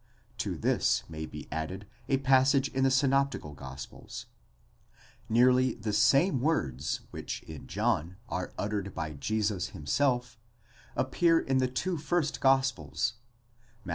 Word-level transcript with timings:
To 0.39 0.57
this 0.57 1.03
may 1.09 1.27
be 1.27 1.47
added 1.51 1.85
a 2.09 2.17
passage 2.17 2.69
in 2.69 2.83
the 2.83 2.89
synoptical 2.89 3.53
gospels. 3.53 4.25
Nearly 5.29 5.75
the 5.75 5.93
same 5.93 6.41
words 6.41 7.01
which 7.11 7.43
in 7.43 7.67
John 7.67 8.17
are 8.27 8.51
uttered 8.57 8.95
by 8.95 9.13
Jesus 9.13 9.67
himself, 9.77 10.39
appear 10.95 11.39
in 11.39 11.59
the 11.59 11.67
two 11.67 11.97
first 11.99 12.39
gospels 12.41 13.13
(Matt. 13.85 13.89